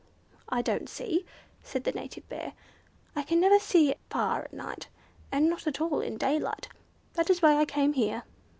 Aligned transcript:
"I 0.49 0.63
don't 0.63 0.89
see," 0.89 1.27
said 1.61 1.83
the 1.83 1.91
native 1.91 2.27
Bear. 2.27 2.53
"I 3.15 3.19
never 3.35 3.57
can 3.59 3.59
see 3.59 3.93
far 4.09 4.41
at 4.41 4.51
night, 4.51 4.87
and 5.31 5.47
not 5.47 5.67
at 5.67 5.79
all 5.79 6.01
in 6.01 6.17
daylight. 6.17 6.69
That 7.13 7.29
is 7.29 7.43
why 7.43 7.55
I 7.55 7.65
came 7.65 7.93
here. 7.93 8.23